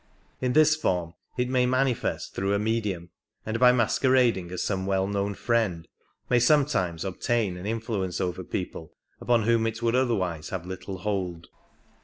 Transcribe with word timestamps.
In 0.41 0.53
this 0.53 0.75
form 0.75 1.13
it 1.37 1.47
may 1.47 1.67
manifest 1.67 2.33
through 2.33 2.55
a 2.55 2.57
medium, 2.57 3.11
and 3.45 3.59
by 3.59 3.71
masquerading 3.71 4.49
as 4.49 4.63
some 4.63 4.87
well 4.87 5.05
known 5.05 5.35
friend 5.35 5.87
may 6.27 6.39
sometimes 6.39 7.05
obtain 7.05 7.55
an 7.55 7.65
influ 7.67 8.03
ence 8.05 8.19
over 8.19 8.43
people 8.43 8.95
upon 9.19 9.43
whom 9.43 9.67
it 9.67 9.79
would 9.83 9.93
otherwise 9.93 10.49
have 10.49 10.65
little 10.65 10.97
hold. 10.97 11.49